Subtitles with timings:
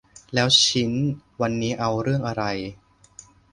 [0.33, 0.91] แล้วชิ้น
[1.41, 2.43] วันนี้เอาเรื่องอะไร